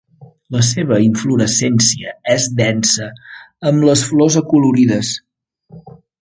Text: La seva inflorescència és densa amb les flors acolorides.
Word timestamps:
La 0.53 0.61
seva 0.67 0.95
inflorescència 1.07 2.13
és 2.37 2.47
densa 2.61 3.11
amb 3.73 3.87
les 3.91 4.03
flors 4.13 4.39
acolorides. 4.43 5.13